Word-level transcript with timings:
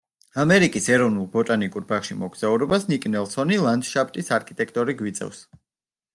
ამერიკის 0.43 0.87
ეროვნულ 0.93 1.27
ბოტანიკურ 1.35 1.85
ბაღში 1.91 2.17
მეგზურობას 2.21 2.89
ნიკ 2.93 3.07
ნელსონი, 3.17 3.61
ლანდშაფტის 3.67 4.35
არქიტექტორი 4.41 4.99
გვიწევს. 5.05 5.45